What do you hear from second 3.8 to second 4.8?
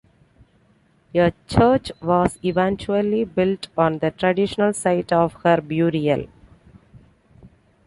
the traditional